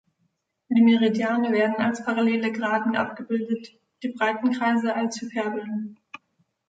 [0.69, 5.99] Die Meridiane werden als parallele Geraden abgebildet, die Breitenkreise als Hyperbeln.